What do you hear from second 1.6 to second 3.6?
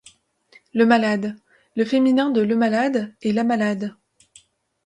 Le féminin de "le malade" est "la